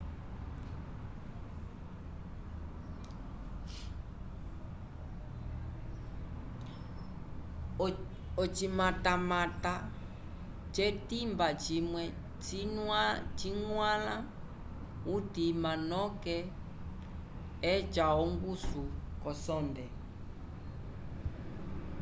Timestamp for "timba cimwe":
11.09-12.03